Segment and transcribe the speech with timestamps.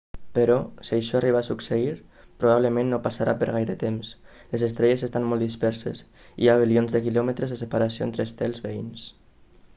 [0.35, 0.53] però
[0.87, 1.91] si això arriba a succeir
[2.43, 4.09] probablement no passarà per gaire temps
[4.55, 6.03] les estrelles estan molt disperses
[6.45, 9.07] hi ha bilions de quilòmetres de separació entre estels veïns